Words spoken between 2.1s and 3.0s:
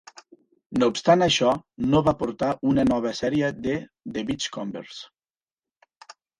portar a una